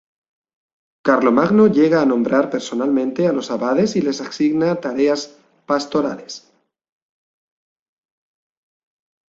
[1.05, 6.51] Carlomagno llega a nombrar personalmente a los abades y les asigna tareas pastorales.